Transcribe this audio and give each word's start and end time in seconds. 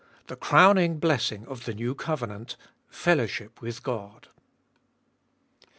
THE 0.25 0.35
CROWNING 0.35 0.97
BLESSING 0.97 1.45
OF 1.47 1.65
THE 1.65 1.75
NEW 1.75 1.93
COVENANT 1.93 2.57
FELLOWSHIP 2.89 3.61
WITH 3.61 3.83
GOD. 3.83 4.29